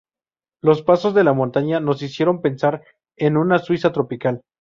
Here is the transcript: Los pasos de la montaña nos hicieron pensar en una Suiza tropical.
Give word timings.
Los 0.63 0.81
pasos 0.81 1.13
de 1.13 1.23
la 1.23 1.31
montaña 1.33 1.79
nos 1.79 2.01
hicieron 2.01 2.41
pensar 2.41 2.83
en 3.17 3.37
una 3.37 3.59
Suiza 3.59 3.91
tropical. 3.91 4.41